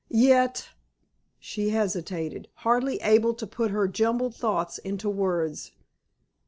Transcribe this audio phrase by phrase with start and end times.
[0.09, 0.69] "Yet—"
[1.37, 5.73] She hesitated, hardly able to put her jumbled thoughts into words.